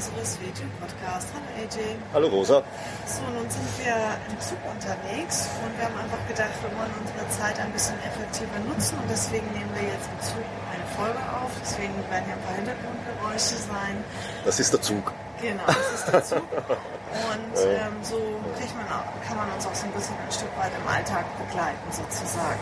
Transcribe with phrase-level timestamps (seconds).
[0.00, 1.28] unseres Video-Podcasts.
[1.36, 1.76] Hallo AJ.
[2.14, 2.64] Hallo Rosa.
[3.04, 3.92] So, nun sind wir
[4.32, 8.64] im Zug unterwegs und wir haben einfach gedacht, wir wollen unsere Zeit ein bisschen effektiver
[8.64, 11.52] nutzen und deswegen nehmen wir jetzt im Zug eine Folge auf.
[11.60, 14.00] Deswegen werden hier ein paar Hintergrundgeräusche sein.
[14.48, 15.12] Das ist der Zug.
[15.36, 16.48] Genau, das ist der Zug.
[17.10, 18.16] Und ähm, so
[18.76, 21.88] man auch, kann man uns auch so ein bisschen ein Stück weit im Alltag begleiten
[21.90, 22.60] sozusagen.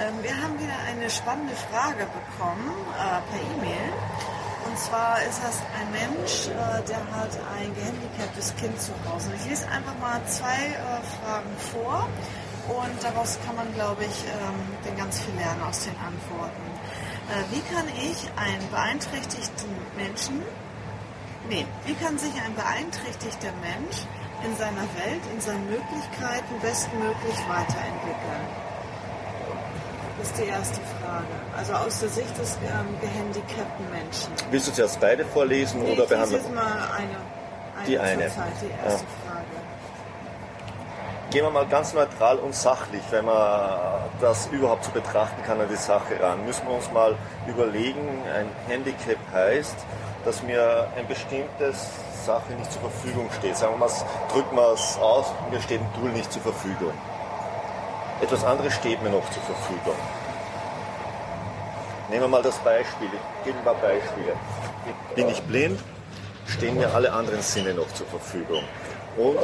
[0.00, 3.92] Ähm, wir haben wieder eine spannende Frage bekommen äh, per E-Mail.
[4.68, 9.30] Und zwar ist das ein Mensch, äh, der hat ein gehandicaptes Kind zu Hause.
[9.36, 12.06] Ich lese einfach mal zwei äh, Fragen vor
[12.68, 16.68] und daraus kann man, glaube ich, ähm, dann ganz viel lernen aus den Antworten.
[17.32, 20.42] Äh, wie kann ich einen beeinträchtigten Menschen,
[21.48, 24.04] nee, wie kann sich ein beeinträchtigter Mensch
[24.44, 28.44] in seiner Welt, in seinen Möglichkeiten bestmöglich weiterentwickeln?
[30.18, 31.26] Das ist die erste Frage.
[31.56, 34.32] Also aus der Sicht des ähm, gehandicapten Menschen.
[34.50, 36.42] Willst du zuerst beide vorlesen Nee, oder ich behandeln?
[36.42, 37.16] jetzt mal eine,
[37.78, 38.28] eine Die eine.
[38.28, 39.44] Zeit, die erste Frage.
[41.30, 45.68] Gehen wir mal ganz neutral und sachlich, wenn man das überhaupt so betrachten kann an
[45.70, 46.44] die Sache ran.
[46.46, 47.14] Müssen wir uns mal
[47.46, 48.00] überlegen,
[48.34, 49.76] ein Handicap heißt,
[50.24, 51.86] dass mir ein bestimmtes
[52.24, 53.56] Sache nicht zur Verfügung steht.
[53.58, 53.92] Sagen wir mal,
[54.32, 56.92] drücken wir es aus, mir steht ein Tool nicht zur Verfügung.
[58.20, 59.94] Etwas anderes steht mir noch zur Verfügung.
[62.10, 63.08] Nehmen wir mal das Beispiel.
[63.12, 64.32] Ich gebe ein paar Beispiele.
[65.14, 65.78] Bin ich blind,
[66.46, 68.64] stehen mir alle anderen Sinne noch zur Verfügung.
[69.18, 69.36] Und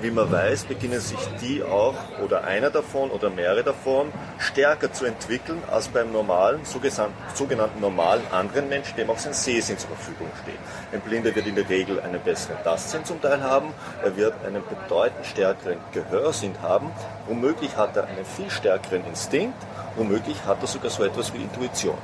[0.00, 5.04] wie man weiß, beginnen sich die auch, oder einer davon oder mehrere davon, stärker zu
[5.04, 10.58] entwickeln als beim normalen, sogenannten normalen anderen Menschen, dem auch sein Sehsinn zur Verfügung steht.
[10.92, 13.68] Ein Blinder wird in der Regel einen besseren Tastsinn zum Teil haben,
[14.02, 16.90] er wird einen bedeutend stärkeren Gehörsinn haben,
[17.28, 19.62] womöglich hat er einen viel stärkeren Instinkt,
[19.94, 21.98] womöglich hat er sogar so etwas wie Intuition.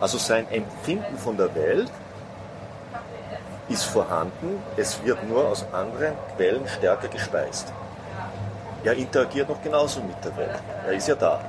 [0.00, 1.90] Also sein Empfinden von der Welt
[3.70, 7.72] ist vorhanden, es wird nur aus anderen Quellen stärker gespeist.
[8.82, 10.58] Er interagiert noch genauso mit der Welt.
[10.86, 11.40] Er ist ja da.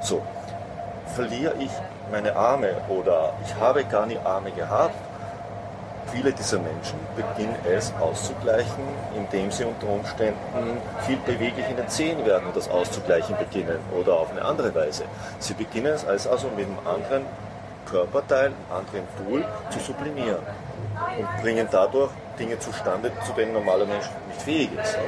[0.00, 0.22] So,
[1.14, 1.70] verliere ich
[2.10, 4.94] meine Arme oder ich habe gar nie Arme gehabt,
[6.10, 12.24] viele dieser Menschen beginnen es auszugleichen, indem sie unter Umständen viel beweglich in den Zehen
[12.26, 15.04] werden und das auszugleichen beginnen oder auf eine andere Weise.
[15.38, 17.26] Sie beginnen es als also mit einem anderen
[17.88, 20.42] Körperteil, einem anderen Tool zu sublimieren
[21.18, 24.98] und bringen dadurch Dinge zustande, zu denen ein normaler Mensch nicht fähig ist.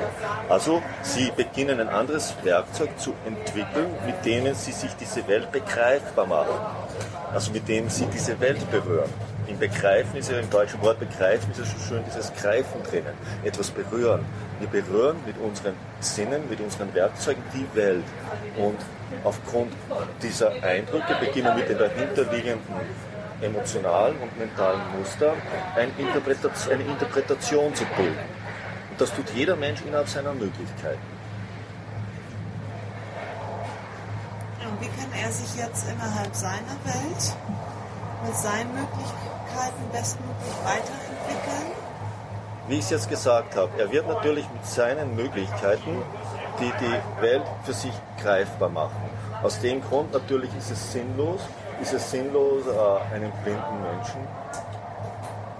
[0.49, 6.27] Also sie beginnen ein anderes Werkzeug zu entwickeln, mit denen sie sich diese Welt begreifbar
[6.27, 6.61] machen.
[7.33, 9.09] Also mit dem sie diese Welt berühren.
[9.49, 13.15] Im Begreifen ist ja im deutschen Wort Begreifen ist ja schon schön dieses Greifen drinnen.
[13.43, 14.25] Etwas berühren.
[14.61, 18.05] Wir berühren mit unseren Sinnen, mit unseren Werkzeugen die Welt.
[18.57, 18.79] Und
[19.25, 19.73] aufgrund
[20.23, 22.61] dieser Eindrücke beginnen wir mit den dahinterliegenden
[23.43, 25.35] emotionalen und mentalen Muster
[25.77, 28.19] eine Interpretation, eine Interpretation zu bilden.
[28.91, 31.01] Und das tut jeder Mensch innerhalb seiner Möglichkeiten.
[34.69, 37.37] Und wie kann er sich jetzt innerhalb seiner Welt
[38.25, 41.73] mit seinen Möglichkeiten bestmöglich weiterentwickeln?
[42.69, 46.03] Wie ich es jetzt gesagt habe, er wird natürlich mit seinen Möglichkeiten
[46.61, 47.93] die die Welt für sich
[48.23, 49.11] greifbar machen.
[49.43, 51.41] Aus dem Grund natürlich ist es sinnlos,
[51.83, 54.21] ist es sinnlos, äh, einen blinden Menschen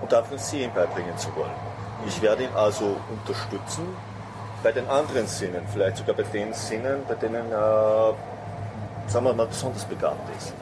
[0.01, 1.51] und dafür Sehen beibringen zu wollen.
[2.07, 3.87] Ich werde ihn also unterstützen
[4.63, 8.15] bei den anderen Sinnen, vielleicht sogar bei den Sinnen, bei denen er,
[9.09, 10.55] sagen wir mal, besonders begabt ist.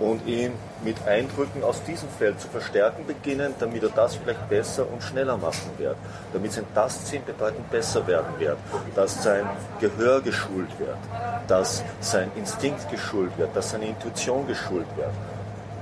[0.00, 0.52] Und ihn
[0.84, 5.36] mit Eindrücken aus diesem Feld zu verstärken beginnen, damit er das vielleicht besser und schneller
[5.36, 5.96] machen wird,
[6.32, 8.58] damit sein Tastsinn bedeutend besser werden wird,
[8.94, 9.44] dass sein
[9.80, 10.98] Gehör geschult wird,
[11.48, 15.10] dass sein Instinkt geschult wird, dass seine Intuition geschult wird,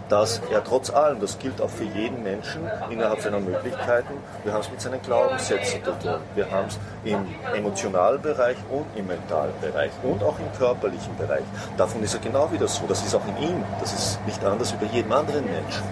[0.08, 4.14] dass er trotz allem, das gilt auch für jeden Menschen innerhalb seiner Möglichkeiten,
[4.44, 6.20] wir haben es mit seinen Glaubenssätzen zu tun.
[6.34, 11.42] Wir haben es im emotionalen Bereich und im mentalen Bereich und auch im körperlichen Bereich.
[11.76, 12.84] Davon ist er genau wieder so.
[12.86, 13.64] Das ist auch in ihm.
[13.80, 15.82] Das ist nicht anders wie bei jedem anderen Menschen.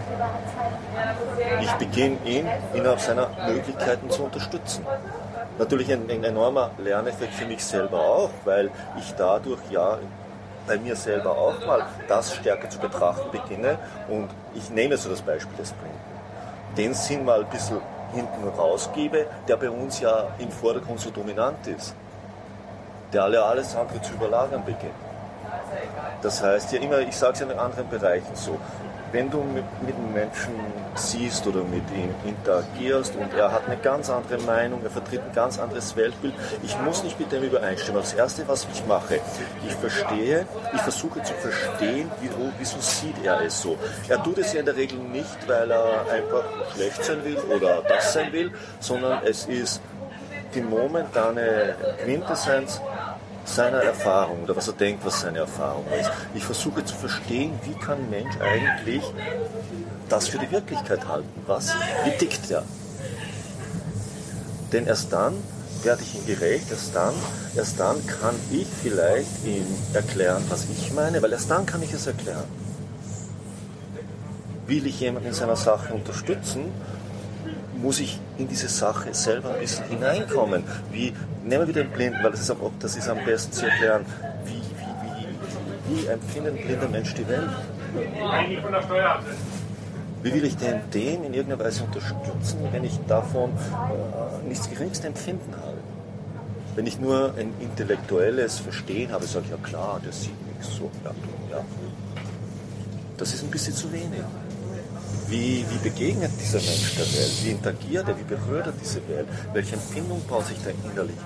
[1.61, 4.87] Ich beginne ihn innerhalb seiner Möglichkeiten zu unterstützen.
[5.59, 9.99] Natürlich ein, ein enormer Lerneffekt für mich selber auch, weil ich dadurch ja
[10.67, 13.79] bei mir selber auch mal das stärker zu betrachten beginne.
[14.09, 15.99] Und ich nehme so das Beispiel des Blinden.
[16.77, 17.81] Den Sinn mal ein bisschen
[18.15, 21.95] hinten rausgebe, der bei uns ja im Vordergrund so dominant ist,
[23.13, 24.93] der alle alles andere zu überlagern beginnt.
[26.23, 28.59] Das heißt ja immer, ich sage es ja in anderen Bereichen so,
[29.15, 30.55] wenn du mit, mit einem Menschen
[30.97, 35.33] siehst oder mit ihm interagierst und er hat eine ganz andere Meinung, er vertritt ein
[35.33, 36.35] ganz anderes Weltbild,
[36.65, 38.01] ich muss nicht mit dem übereinstimmen.
[38.01, 39.21] Das Erste, was ich mache,
[39.65, 43.79] ich verstehe, ich versuche zu verstehen, wieso, wieso sieht er es so.
[44.09, 46.45] Er tut es ja in der Regel nicht, weil er einfach
[46.75, 48.51] schlecht sein will oder das sein will,
[48.81, 49.81] sondern es ist
[50.57, 52.81] die momentane Quintessenz
[53.45, 56.11] seiner Erfahrung oder was er denkt, was seine Erfahrung ist.
[56.35, 59.03] Ich versuche zu verstehen, wie kann ein Mensch eigentlich
[60.09, 61.29] das für die Wirklichkeit halten?
[61.47, 61.73] Was?
[62.05, 62.65] Wie tickt er?
[64.73, 65.35] Denn erst dann
[65.83, 67.15] werde ich ihm gerecht, erst dann,
[67.55, 71.93] erst dann kann ich vielleicht ihm erklären, was ich meine, weil erst dann kann ich
[71.93, 72.45] es erklären.
[74.67, 76.73] Will ich jemanden in seiner Sache unterstützen,
[77.85, 80.65] muss ich in diese Sache selber ein bisschen hineinkommen.
[80.91, 81.13] Wie,
[81.45, 84.07] nehmen wir wieder den Blinden, weil das ist, am, das ist am besten zu erklären.
[84.47, 87.51] Wie, wie, wie, wie empfindet ein blinder Mensch die Welt?
[90.23, 95.07] Wie will ich denn den in irgendeiner Weise unterstützen, wenn ich davon äh, nichts geringste
[95.07, 95.77] Empfinden habe?
[96.75, 100.91] Wenn ich nur ein intellektuelles Verstehen habe, sage ich, ja klar, der sieht nichts so.
[101.05, 101.11] Ja,
[101.51, 101.65] ja.
[103.19, 104.23] Das ist ein bisschen zu wenig.
[105.29, 107.33] Wie, wie begegnet dieser Mensch der Welt?
[107.43, 108.19] Wie interagiert er?
[108.19, 109.27] Wie berührt er diese Welt?
[109.53, 111.17] Welche Empfindung baut sich da innerlich?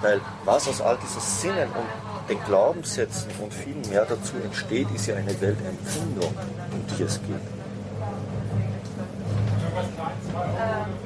[0.00, 5.06] Weil was aus all diesen Sinnen und den Glaubenssätzen und viel mehr dazu entsteht, ist
[5.06, 6.32] ja eine Weltempfindung,
[6.72, 7.58] um die es geht.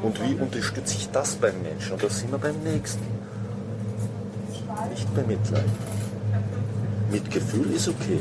[0.03, 1.93] Und wie unterstütze ich das beim Menschen?
[1.93, 3.07] Und da sind wir beim nächsten.
[4.91, 5.65] Nicht bei Mitleid.
[7.11, 8.21] Mitgefühl ist okay.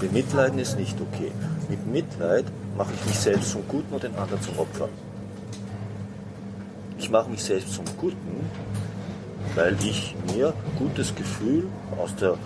[0.00, 1.32] Bemitleiden ist nicht okay.
[1.68, 2.44] Mit Mitleid
[2.76, 4.88] mache ich mich selbst zum Guten und den anderen zum Opfer.
[6.98, 8.50] Ich mache mich selbst zum Guten,
[9.54, 11.68] weil ich mir gutes Gefühl
[11.98, 12.36] aus der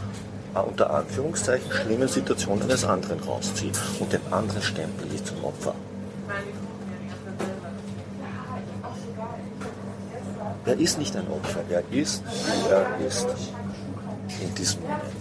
[0.62, 5.74] unter Anführungszeichen schlimmen Situation eines anderen rausziehe und den anderen stempel ich zum Opfer.
[10.64, 12.24] Er ist nicht ein Opfer, er ist,
[12.70, 13.28] er ist
[14.40, 15.15] in diesem Moment.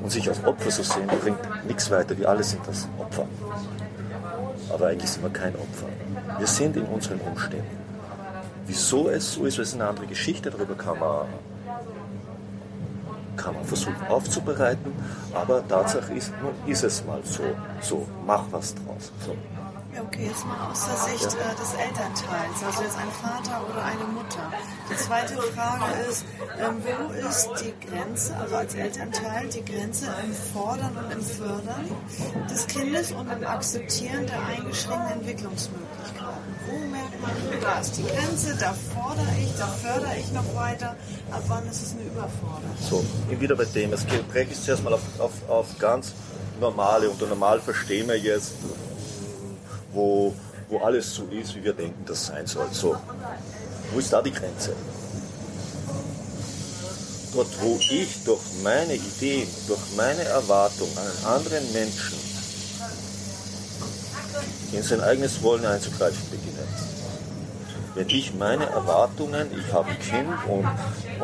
[0.00, 2.16] Und sich als Opfer zu sehen, bringt nichts weiter.
[2.16, 3.26] Wir alle sind das Opfer.
[4.72, 5.86] Aber eigentlich sind wir kein Opfer.
[6.38, 7.78] Wir sind in unseren Umständen.
[8.66, 10.50] Wieso es so ist, ist eine andere Geschichte.
[10.50, 11.26] Darüber kann man,
[13.36, 14.92] kann man versuchen aufzubereiten.
[15.34, 17.42] Aber Tatsache ist, nun ist es mal so.
[17.80, 19.10] So, mach was draus.
[19.24, 19.34] So.
[20.00, 24.04] Okay, jetzt mal aus der Sicht äh, des Elternteils, also jetzt ein Vater oder eine
[24.04, 24.52] Mutter.
[24.88, 26.24] Die zweite Frage ist,
[26.60, 31.84] ähm, wo ist die Grenze, also als Elternteil, die Grenze im Fordern und im Fördern
[32.48, 36.54] des Kindes und im Akzeptieren der eingeschränkten Entwicklungsmöglichkeiten?
[36.68, 40.94] Wo merkt man, da ist die Grenze, da fordere ich, da fördere ich noch weiter,
[41.32, 42.76] ab wann ist es eine Überforderung?
[42.88, 43.04] So,
[43.40, 46.12] wieder bei dem, es breche ich zuerst mal auf, auf, auf ganz
[46.60, 48.52] normale, unter normal verstehen wir jetzt
[49.92, 50.34] wo,
[50.68, 52.68] wo alles so ist, wie wir denken, das sein soll.
[52.72, 52.96] So,
[53.92, 54.74] wo ist da die Grenze?
[57.34, 62.18] Dort, wo ich durch meine Ideen, durch meine Erwartungen einen anderen Menschen
[64.72, 66.66] in sein eigenes Wollen einzugreifen beginne.
[67.94, 70.68] Wenn ich meine Erwartungen, ich habe ein Kind und,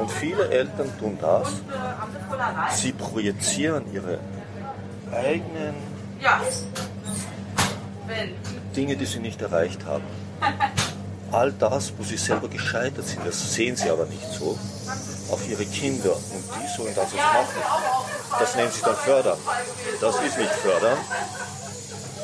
[0.00, 1.49] und viele Eltern tun das,
[2.76, 4.18] sie projizieren ihre
[5.12, 5.75] eigenen
[8.76, 10.04] Dinge, die sie nicht erreicht haben.
[11.32, 14.58] All das, wo sie selber gescheitert sind, das sehen sie aber nicht so,
[15.30, 17.62] auf ihre Kinder und die sollen das jetzt machen.
[18.38, 19.38] Das nennen sie dann fördern.
[20.00, 20.99] Das ist nicht fördern,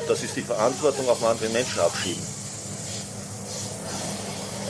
[0.07, 2.21] das ist die Verantwortung auf einen anderen Menschen abschieben.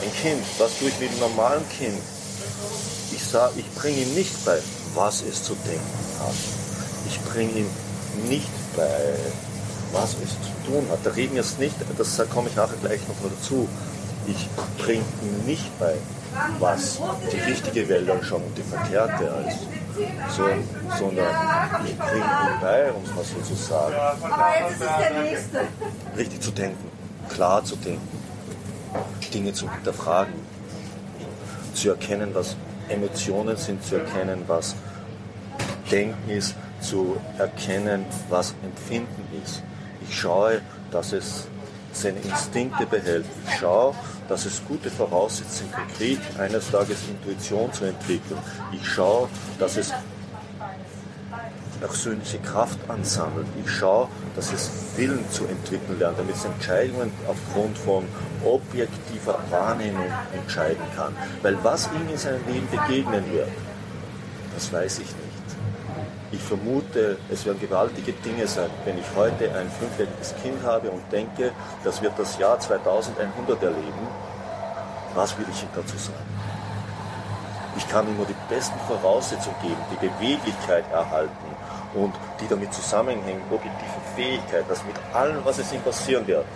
[0.02, 2.00] Ein Kind, was tue ich mit einem normalen Kind?
[3.12, 4.58] Ich sage, ich bringe ihn nicht bei,
[4.94, 5.80] was es zu denken
[6.20, 6.34] hat.
[7.08, 7.70] Ich bringe ihn
[8.28, 9.14] nicht bei,
[9.92, 10.98] was es zu tun hat.
[11.04, 13.68] Da reden jetzt nicht, das komme ich nachher gleich noch mal dazu.
[14.26, 15.94] Ich bringe ihm nicht bei,
[16.58, 17.00] was
[17.32, 19.66] die richtige Welt schon und die verkehrte ist,
[20.36, 20.44] so,
[20.98, 21.34] sondern
[21.84, 23.94] ich bringe ihm bei, um es mal so zu sagen,
[26.16, 26.90] richtig zu denken,
[27.28, 28.08] klar zu denken,
[29.34, 30.34] Dinge zu hinterfragen,
[31.74, 32.56] zu erkennen, was
[32.88, 34.74] Emotionen sind, zu erkennen, was
[35.90, 39.62] Denken ist, zu erkennen, was Empfinden ist.
[40.08, 41.46] Ich schaue, dass es
[41.92, 43.26] seine Instinkte behält.
[43.46, 43.94] Ich schaue,
[44.28, 48.38] dass es gute Voraussetzungen kriegt, eines Tages Intuition zu entwickeln.
[48.72, 49.28] Ich schaue,
[49.58, 49.92] dass es
[51.80, 53.46] persönliche Kraft ansammelt.
[53.64, 58.04] Ich schaue, dass es Willen zu entwickeln lernt, damit es Entscheidungen aufgrund von
[58.44, 61.14] objektiver Wahrnehmung entscheiden kann.
[61.42, 63.48] Weil was ihm in seinem Leben begegnen wird,
[64.54, 65.21] das weiß ich nicht.
[66.32, 71.02] Ich vermute, es werden gewaltige Dinge sein, wenn ich heute ein fünfjähriges Kind habe und
[71.12, 71.52] denke,
[71.84, 74.06] das wird das Jahr 2100 erleben.
[75.14, 76.24] Was will ich ihm dazu sagen?
[77.76, 81.32] Ich kann ihm nur die besten Voraussetzungen geben, die Beweglichkeit erhalten
[81.94, 86.46] und die damit zusammenhängen, objektive Fähigkeit, dass mit allem, was es ihm passieren wird,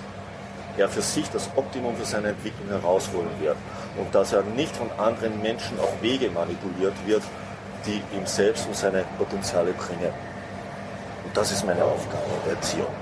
[0.79, 3.57] er für sich das Optimum für seine Entwicklung herausholen wird
[3.99, 7.23] und dass er nicht von anderen Menschen auf Wege manipuliert wird,
[7.87, 10.13] die ihm selbst und seine Potenziale bringen.
[11.25, 12.93] Und das ist meine Aufgabe der Erziehung.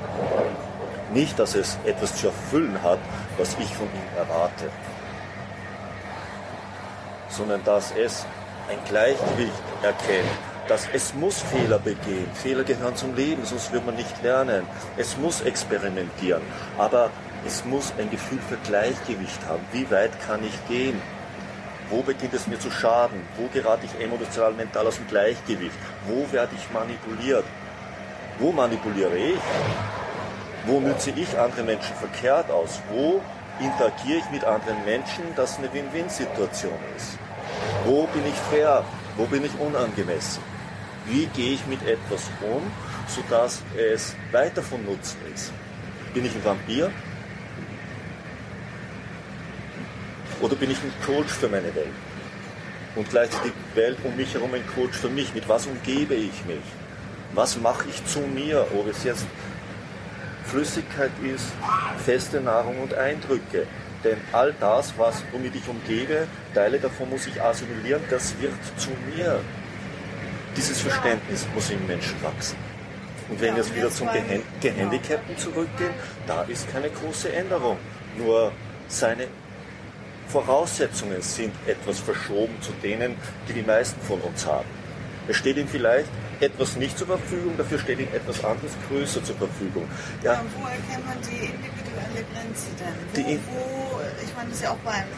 [1.12, 2.98] Nicht, dass es etwas zu erfüllen hat,
[3.38, 4.70] was ich von ihm erwarte
[7.34, 8.24] sondern dass es
[8.68, 10.28] ein Gleichgewicht erkennt,
[10.68, 12.28] dass es muss Fehler begehen.
[12.34, 14.66] Fehler gehören zum Leben, sonst wird man nicht lernen.
[14.96, 16.42] Es muss experimentieren,
[16.78, 17.10] aber
[17.46, 19.60] es muss ein Gefühl für Gleichgewicht haben.
[19.72, 21.00] Wie weit kann ich gehen?
[21.90, 23.20] Wo beginnt es mir zu schaden?
[23.36, 25.76] Wo gerate ich emotional, mental aus dem Gleichgewicht?
[26.06, 27.44] Wo werde ich manipuliert?
[28.38, 29.40] Wo manipuliere ich?
[30.66, 32.80] Wo nütze ich andere Menschen verkehrt aus?
[32.90, 33.20] Wo
[33.60, 37.18] interagiere ich mit anderen Menschen, dass eine Win-Win-Situation ist?
[37.84, 38.82] Wo bin ich fair?
[39.16, 40.42] Wo bin ich unangemessen?
[41.06, 42.62] Wie gehe ich mit etwas um,
[43.06, 45.52] sodass es weiter von Nutzen ist?
[46.14, 46.90] Bin ich ein Vampir?
[50.44, 51.88] Oder bin ich ein Coach für meine Welt?
[52.96, 55.32] Und gleichzeitig die Welt um mich herum ein Coach für mich.
[55.32, 56.60] Mit was umgebe ich mich?
[57.32, 58.66] Was mache ich zu mir?
[58.78, 59.24] Ob es jetzt
[60.44, 61.46] Flüssigkeit ist,
[62.04, 63.66] feste Nahrung und Eindrücke.
[64.04, 68.90] Denn all das, was, womit ich umgebe, Teile davon muss ich assimilieren, das wird zu
[69.16, 69.40] mir.
[70.58, 72.58] Dieses Verständnis muss im Menschen wachsen.
[73.30, 74.08] Und wenn wir jetzt wieder zum
[74.60, 75.94] Gehandicapten zurückgehen,
[76.26, 77.78] da ist keine große Änderung.
[78.18, 78.52] Nur
[78.88, 79.26] seine
[80.28, 83.16] Voraussetzungen sind etwas verschoben zu denen,
[83.48, 84.68] die die meisten von uns haben.
[85.26, 86.08] Es steht ihm vielleicht
[86.40, 89.88] etwas nicht zur Verfügung, dafür steht ihm etwas anderes größer zur Verfügung.
[90.22, 90.34] Ja.
[90.34, 92.94] ja wo erkennt man die individuelle Grenze denn?
[93.12, 95.08] Wo, die wo, ich meine, das ist ja auch beim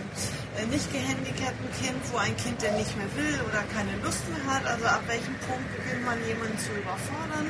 [0.56, 4.54] äh, nicht gehandicapten Kind, wo ein Kind, der nicht mehr will oder keine Lust mehr
[4.54, 7.48] hat, also ab welchem Punkt beginnt man jemanden zu überfordern?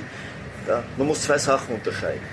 [0.66, 2.24] Ja, man muss zwei Sachen unterscheiden.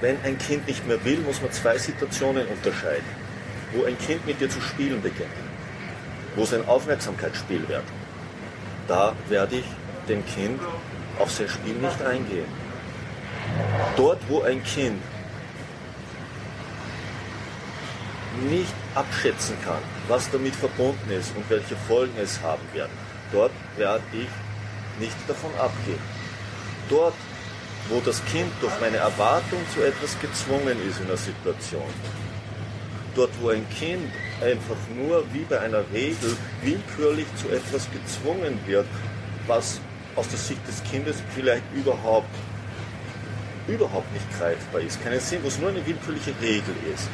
[0.00, 3.15] Wenn ein Kind nicht mehr will, muss man zwei Situationen unterscheiden.
[3.76, 5.28] Wo ein Kind mit dir zu spielen beginnt,
[6.34, 7.84] wo es ein Aufmerksamkeitsspiel wird,
[8.88, 9.64] da werde ich
[10.08, 10.60] dem Kind
[11.18, 12.46] auf sein Spiel nicht eingehen.
[13.96, 15.02] Dort, wo ein Kind
[18.50, 22.90] nicht abschätzen kann, was damit verbunden ist und welche Folgen es haben wird,
[23.32, 24.28] dort werde ich
[25.00, 25.98] nicht davon abgehen.
[26.88, 27.14] Dort,
[27.90, 31.90] wo das Kind durch meine Erwartung zu etwas gezwungen ist in der Situation,
[33.16, 38.86] dort, wo ein Kind einfach nur wie bei einer Regel willkürlich zu etwas gezwungen wird,
[39.46, 39.80] was
[40.14, 42.28] aus der Sicht des Kindes vielleicht überhaupt,
[43.66, 47.08] überhaupt nicht greifbar ist, keinen Sinn, wo es nur eine willkürliche Regel ist,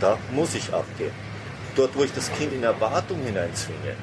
[0.00, 1.12] da muss ich abgehen.
[1.74, 3.96] Dort, wo ich das Kind in Erwartung hineinzwinge,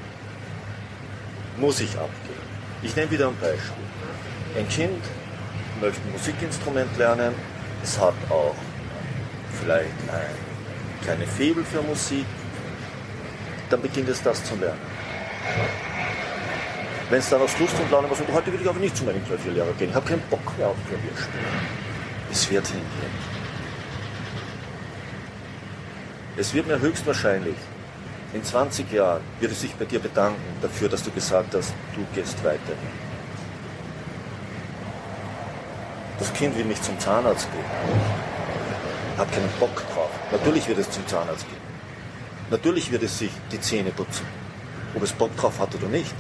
[1.58, 2.50] muss ich abgehen.
[2.82, 3.84] Ich nehme wieder ein Beispiel.
[4.58, 5.04] Ein Kind
[5.82, 7.34] möchte ein Musikinstrument lernen,
[7.84, 8.56] es hat auch
[9.60, 10.49] vielleicht ein
[11.02, 12.26] kleine Febel für Musik,
[13.70, 14.80] dann beginnt es das zu lernen.
[17.10, 19.04] Wenn es dann aus Lust und Laune was und heute will ich aber nicht zu
[19.04, 21.46] meinem Klavierlehrer gehen, ich habe keinen Bock mehr auf Klavierspielen.
[22.32, 23.40] Es wird hingehen.
[26.38, 27.56] Es wird mir höchstwahrscheinlich
[28.32, 32.06] in 20 Jahren wird es sich bei dir bedanken dafür, dass du gesagt hast, du
[32.14, 32.60] gehst weiter.
[36.20, 37.64] Das Kind will nicht zum Zahnarzt gehen.
[39.18, 40.09] Hat keinen Bock drauf.
[40.32, 41.58] Natürlich wird es zum Zahnarzt gehen.
[42.52, 44.28] Natürlich wird es sich die Zähne putzen.
[44.94, 46.14] Ob es Bock drauf hat oder nicht.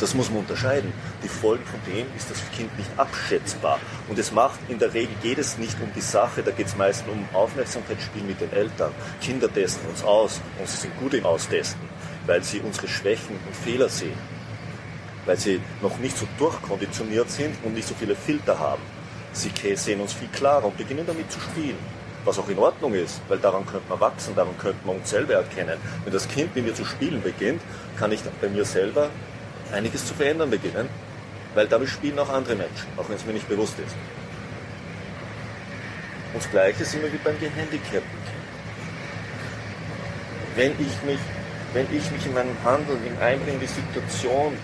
[0.00, 0.92] Das muss man unterscheiden.
[1.22, 3.78] Die Folge von dem ist das Kind nicht abschätzbar.
[4.08, 6.76] Und es macht in der Regel geht es nicht um die Sache, da geht es
[6.76, 8.92] meistens um Aufmerksamkeitsspiel mit den Eltern.
[9.20, 11.88] Kinder testen uns aus und sie sind gut im Austesten,
[12.26, 14.18] weil sie unsere Schwächen und Fehler sehen.
[15.24, 18.82] Weil sie noch nicht so durchkonditioniert sind und nicht so viele Filter haben.
[19.32, 21.78] Sie sehen uns viel klarer und beginnen damit zu spielen
[22.24, 25.34] was auch in Ordnung ist, weil daran könnte man wachsen, daran könnte man uns selber
[25.34, 25.78] erkennen.
[26.04, 27.60] Wenn das Kind mit mir zu spielen beginnt,
[27.98, 29.10] kann ich bei mir selber
[29.72, 30.88] einiges zu verändern beginnen,
[31.54, 33.94] weil damit spielen auch andere Menschen, auch wenn es mir nicht bewusst ist.
[36.32, 38.44] Und das Gleiche sind wir wie beim gehandicapten Kind.
[40.56, 41.18] Wenn ich mich,
[41.72, 44.56] wenn ich mich in meinem Handeln in einbringe in die Situation,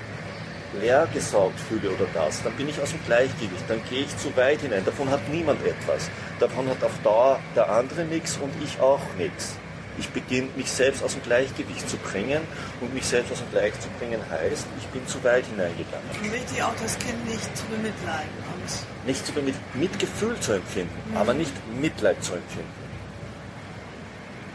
[0.81, 4.35] leer gesaugt fühle oder das, dann bin ich aus dem Gleichgewicht, dann gehe ich zu
[4.37, 4.85] weit hinein.
[4.85, 6.11] Davon hat niemand etwas.
[6.41, 9.57] Davon hat auf Dauer der andere nichts und ich auch nichts.
[9.99, 12.41] Ich beginne mich selbst aus dem Gleichgewicht zu bringen
[12.81, 16.09] und mich selbst aus dem Gleichgewicht zu bringen heißt, ich bin zu weit hineingegangen.
[16.11, 18.31] Und wichtig auch das Kind nicht zu bemitleiden.
[18.55, 21.17] Und nicht zu bemitleiden, Mitgefühl zu empfinden, mhm.
[21.19, 22.73] aber nicht Mitleid zu empfinden.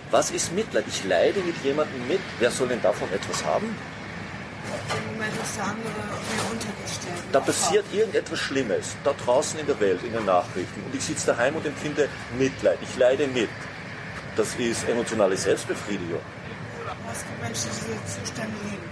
[0.10, 0.86] Was ist Mitleid?
[0.88, 2.22] Ich leide mit jemandem mit.
[2.40, 3.76] Wer soll denn davon etwas haben?
[7.32, 10.84] Da passiert irgendetwas Schlimmes, da draußen in der Welt, in den Nachrichten.
[10.86, 12.08] Und ich sitze daheim und empfinde
[12.38, 12.80] Mitleid.
[12.82, 13.50] Ich leide mit.
[14.36, 16.20] Das ist emotionale Selbstbefriedigung.
[17.08, 18.84] Was gibt Menschen, die diese Zustände leben?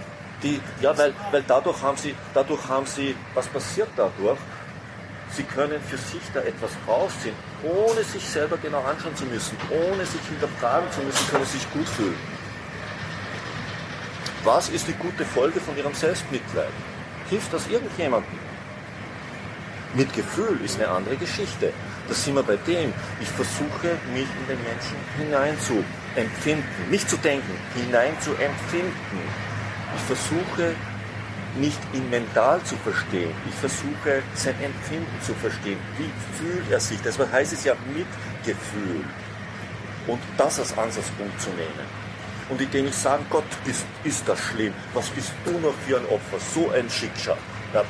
[0.42, 4.38] Die, ja, weil, weil dadurch, haben sie, dadurch haben sie, was passiert dadurch?
[5.30, 10.04] Sie können für sich da etwas rausziehen, ohne sich selber genau anschauen zu müssen, ohne
[10.04, 12.16] sich hinterfragen zu müssen, können sie sich gut fühlen.
[14.44, 16.68] Was ist die gute Folge von ihrem Selbstmitleid?
[17.30, 18.38] Hilft das irgendjemandem?
[19.94, 21.72] Mitgefühl ist eine andere Geschichte.
[22.08, 22.92] Das sind wir bei dem.
[23.22, 25.82] Ich versuche, mich in den Menschen hinein zu
[26.14, 29.18] empfinden, nicht zu denken, hinein zu empfinden.
[29.96, 30.74] Ich versuche,
[31.58, 33.30] nicht ihn mental zu verstehen.
[33.48, 35.78] Ich versuche, sein Empfinden zu verstehen.
[35.96, 37.00] Wie fühlt er sich?
[37.00, 39.04] Das heißt es ja Mitgefühl.
[40.06, 42.03] Und das als Ansatzpunkt zu nehmen.
[42.54, 46.06] Und indem ich sage, Gott, bist, ist das schlimm, was bist du noch für ein
[46.06, 47.36] Opfer, so ein Schicksal.
[47.74, 47.82] Ja.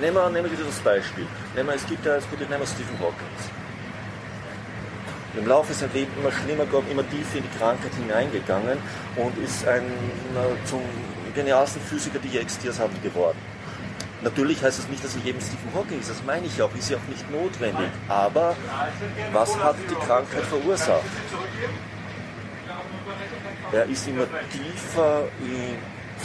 [0.00, 1.26] Nehmen wir, nehmen wir wieder das Beispiel.
[1.54, 3.50] Nehmen wir, es gibt ja, es gibt, nehmen wir Stephen Hawkins.
[5.36, 8.78] Im Laufe seines Lebens immer schlimmer geworden, immer tiefer in die Krankheit hineingegangen
[9.16, 9.84] und ist ein
[10.64, 10.80] zum
[11.34, 13.36] genialsten Physiker, die je existiert haben, geworden.
[14.22, 16.90] Natürlich heißt das nicht, dass er jedem Stephen Hawking ist, das meine ich auch, ist
[16.90, 17.88] ja auch nicht notwendig.
[18.08, 18.54] Aber
[19.32, 21.04] was hat die Krankheit verursacht?
[23.72, 25.78] Er ist immer tiefer in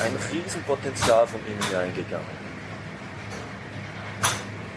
[0.04, 2.46] ein Riesenpotenzial von ihm hineingegangen.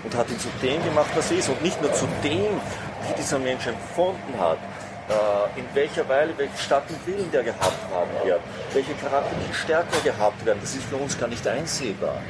[0.04, 1.48] Und hat ihn zu dem gemacht, was er ist.
[1.48, 2.60] Und nicht nur zu dem,
[3.08, 4.58] wie dieser Mensch empfunden hat,
[5.08, 8.40] äh, in welcher Weile, welchen starken Willen der gehabt haben wird,
[8.72, 12.22] welche charakterlichen Stärken gehabt werden, das ist für uns gar nicht einsehbar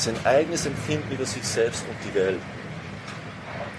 [0.00, 2.40] sein eigenes Empfinden über sich selbst und die Welt.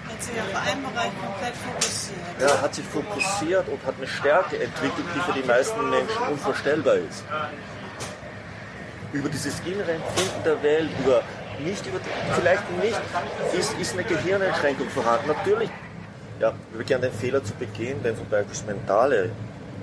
[0.08, 2.18] Hat sich auf einen Bereich komplett fokussiert.
[2.40, 6.94] Er hat sich fokussiert und hat eine Stärke entwickelt, die für die meisten Menschen unvorstellbar
[6.94, 7.24] ist.
[9.12, 11.22] Über dieses innere Empfinden der Welt, über
[11.60, 12.00] nicht über,
[12.34, 13.00] vielleicht nicht,
[13.58, 15.28] ist, ist eine Gehirneinschränkung vorhanden.
[15.28, 15.70] Natürlich,
[16.40, 19.30] ja, wir gerne den Fehler zu begehen, wenn zum Beispiel das mentale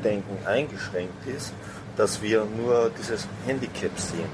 [0.03, 1.53] Denken eingeschränkt ist,
[1.95, 4.29] dass wir nur dieses Handicap sehen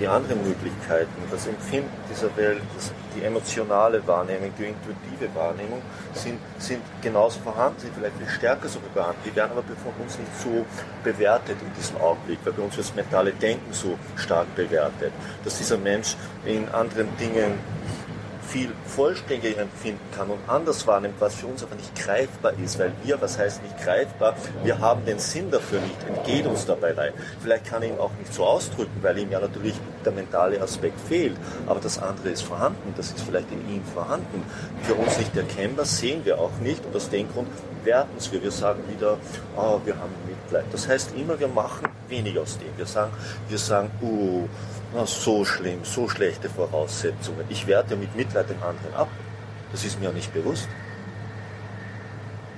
[0.00, 5.80] die anderen Möglichkeiten, das Empfinden dieser Welt, das, die emotionale Wahrnehmung, die intuitive Wahrnehmung
[6.14, 9.20] sind, sind genauso vorhanden, sind vielleicht viel stärker sogar vorhanden.
[9.24, 10.66] Die werden aber von uns nicht so
[11.04, 15.12] bewertet in diesem Augenblick, weil bei uns das mentale Denken so stark bewertet,
[15.44, 17.58] dass dieser Mensch in anderen Dingen
[18.54, 22.92] viel vollständiger empfinden kann und anders wahrnimmt, was für uns aber nicht greifbar ist, weil
[23.02, 27.12] wir, was heißt nicht greifbar, wir haben den Sinn dafür nicht, entgeht uns dabei rein.
[27.42, 31.00] Vielleicht kann er ihn auch nicht so ausdrücken, weil ihm ja natürlich der mentale Aspekt
[31.00, 31.36] fehlt,
[31.66, 34.44] aber das andere ist vorhanden, das ist vielleicht in ihm vorhanden.
[34.82, 37.48] Für uns nicht erkennbar, sehen wir auch nicht und aus dem Grund
[37.82, 38.40] werten wir.
[38.40, 39.18] Wir sagen wieder,
[39.56, 40.12] oh, wir haben
[40.44, 40.64] Mitleid.
[40.72, 42.76] Das heißt immer, wir machen wenig aus dem.
[42.76, 43.12] Wir sagen,
[43.48, 44.48] wir sagen, uh,
[44.94, 47.44] na, so schlimm, so schlechte Voraussetzungen.
[47.48, 49.08] Ich werte mit Mitleid den anderen ab.
[49.72, 50.68] Das ist mir nicht bewusst.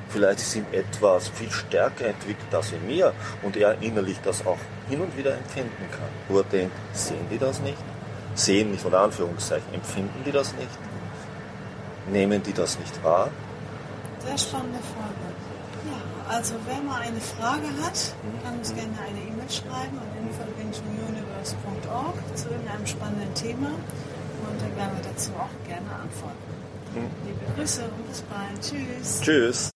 [0.09, 4.59] Vielleicht ist ihm etwas viel stärker entwickelt als in mir und er innerlich das auch
[4.88, 6.09] hin und wieder empfinden kann.
[6.29, 7.77] Wo denkt, sehen die das nicht?
[8.35, 10.70] Sehen nicht, oder Anführungszeichen, empfinden die das nicht?
[12.12, 13.31] Nehmen die das nicht wahr?
[14.25, 15.26] Sehr spannende Frage.
[16.29, 22.49] Also wer mal eine Frage hat, kann uns gerne eine E-Mail schreiben an info.universe.org zu
[22.51, 26.37] irgendeinem spannenden Thema und dann werden wir dazu auch gerne antworten.
[26.95, 27.11] Mhm.
[27.27, 28.61] Liebe Grüße und bis bald.
[28.61, 29.21] Tschüss.
[29.21, 29.76] Tschüss.